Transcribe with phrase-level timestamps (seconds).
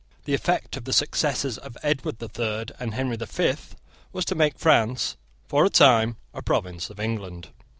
[0.25, 3.75] The effect of the successes of Edward the Third and Henry the Fifth
[4.11, 5.15] was to make France,
[5.47, 7.49] for a time, a province of England.